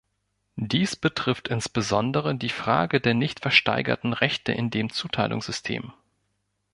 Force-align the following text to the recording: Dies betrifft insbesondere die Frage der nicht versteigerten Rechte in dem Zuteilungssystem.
Dies 0.55 0.95
betrifft 0.95 1.49
insbesondere 1.49 2.33
die 2.33 2.49
Frage 2.49 2.99
der 3.01 3.13
nicht 3.13 3.39
versteigerten 3.39 4.13
Rechte 4.13 4.51
in 4.51 4.71
dem 4.71 4.89
Zuteilungssystem. 4.89 5.93